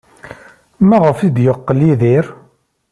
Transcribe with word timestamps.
Maɣef 0.87 1.19
ay 1.19 1.31
d-yeqqel 1.35 1.79
Yidir? 1.87 2.25